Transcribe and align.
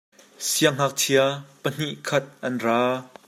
Sianghnakchia 0.47 1.25
pahnih 1.61 1.97
khat 2.07 2.25
an 2.47 2.53
ra. 2.65 2.79